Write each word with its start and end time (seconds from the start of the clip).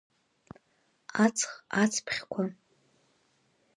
Аҵх 1.25 1.49
ацԥхьқәа… 1.81 2.43